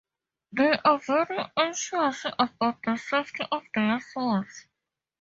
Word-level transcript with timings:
They 0.51 0.79
are 0.83 0.97
very 0.97 1.37
anxious 1.55 2.25
about 2.39 2.81
the 2.81 2.97
safety 2.97 3.43
of 3.51 3.61
their 3.75 3.99
souls. 3.99 4.65